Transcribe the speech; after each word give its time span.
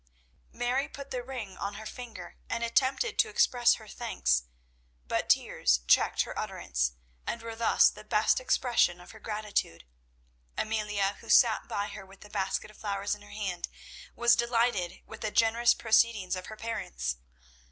Mary 0.51 0.87
put 0.89 1.11
the 1.11 1.21
ring 1.21 1.55
on 1.59 1.75
her 1.75 1.85
finger 1.85 2.35
and 2.49 2.63
attempted 2.63 3.19
to 3.19 3.29
express 3.29 3.75
her 3.75 3.87
thanks, 3.87 4.45
but 5.07 5.29
tears 5.29 5.81
checked 5.85 6.23
her 6.23 6.33
utterance, 6.39 6.93
and 7.27 7.43
were 7.43 7.55
thus 7.55 7.87
the 7.87 8.03
best 8.03 8.39
expression 8.39 8.99
of 8.99 9.11
her 9.11 9.19
gratitude. 9.19 9.83
Amelia, 10.57 11.17
who 11.21 11.29
sat 11.29 11.67
by 11.67 11.89
her 11.89 12.03
with 12.03 12.21
the 12.21 12.31
basket 12.31 12.71
of 12.71 12.77
flowers 12.77 13.13
in 13.13 13.21
her 13.21 13.29
hand, 13.29 13.67
was 14.15 14.35
delighted 14.35 15.03
with 15.05 15.21
the 15.21 15.29
generous 15.29 15.75
proceedings 15.75 16.35
of 16.35 16.47
her 16.47 16.57
parents. 16.57 17.17